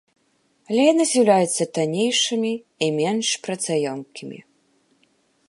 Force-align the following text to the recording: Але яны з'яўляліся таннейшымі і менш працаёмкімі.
Але 0.69 0.81
яны 0.91 1.03
з'яўляліся 1.09 1.67
таннейшымі 1.79 2.53
і 2.87 2.89
менш 2.97 3.27
працаёмкімі. 3.45 4.39